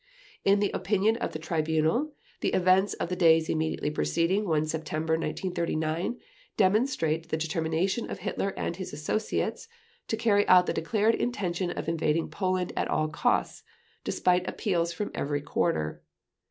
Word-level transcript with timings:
In 0.43 0.59
the 0.59 0.71
opinion 0.71 1.17
of 1.17 1.31
the 1.31 1.37
Tribunal, 1.37 2.13
the 2.39 2.53
events 2.55 2.95
of 2.95 3.09
the 3.09 3.15
days 3.15 3.49
immediately 3.49 3.91
preceding 3.91 4.47
1 4.47 4.65
September 4.65 5.13
1939 5.13 6.17
demonstrate 6.57 7.29
the 7.29 7.37
determination 7.37 8.09
of 8.09 8.17
Hitler 8.17 8.49
and 8.57 8.77
his 8.77 8.93
associates 8.93 9.67
to 10.07 10.17
carry 10.17 10.47
out 10.47 10.65
the 10.65 10.73
declared 10.73 11.13
intention 11.13 11.69
of 11.69 11.87
invading 11.87 12.29
Poland 12.31 12.73
at 12.75 12.87
all 12.87 13.09
costs, 13.09 13.61
despite 14.03 14.49
appeals 14.49 14.91
from 14.91 15.11
every 15.13 15.39
quarter. 15.43 16.01